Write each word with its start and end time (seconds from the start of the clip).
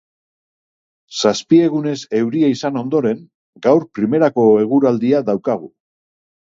Zazpi 1.17 1.59
egunez 1.67 1.97
euria 2.21 2.51
izan 2.55 2.81
ondoren, 2.83 3.23
gaur 3.69 3.89
primerako 3.99 4.51
eguraldia 4.67 5.27
daukagu 5.33 5.75